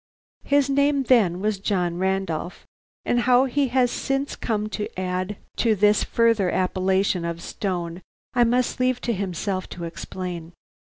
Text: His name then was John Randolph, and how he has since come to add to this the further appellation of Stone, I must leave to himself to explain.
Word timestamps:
His 0.45 0.67
name 0.67 1.03
then 1.03 1.41
was 1.41 1.59
John 1.59 1.99
Randolph, 1.99 2.65
and 3.05 3.19
how 3.19 3.45
he 3.45 3.67
has 3.67 3.91
since 3.91 4.35
come 4.35 4.67
to 4.69 4.89
add 4.99 5.37
to 5.57 5.75
this 5.75 5.99
the 5.99 6.07
further 6.07 6.49
appellation 6.49 7.23
of 7.23 7.39
Stone, 7.39 8.01
I 8.33 8.43
must 8.43 8.79
leave 8.79 8.99
to 9.01 9.13
himself 9.13 9.69
to 9.69 9.83
explain. 9.83 10.53